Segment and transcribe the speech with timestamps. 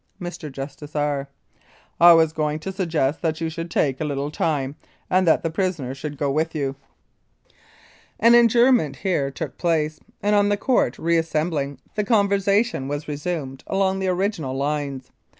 [0.19, 0.51] Mr.
[0.51, 1.27] JUSTICE R.:
[1.99, 4.75] I was just going to suggest that you should take a little time,
[5.11, 6.75] and that the prisoner should go with you.
[8.17, 10.97] 20; Mounted Police Life in Canada An adjournment here took place, and on the Court
[10.97, 15.11] re assembling, the conversation was resumed along the original lines.